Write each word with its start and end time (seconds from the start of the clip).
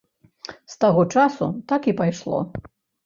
З 0.73 0.77
таго 0.85 1.03
часу 1.17 1.51
так 1.73 1.81
і 1.93 1.97
пайшло. 2.01 2.39